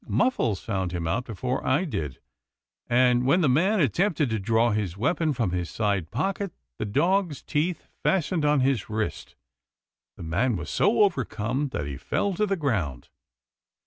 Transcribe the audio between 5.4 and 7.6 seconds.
his side pocket, the dog's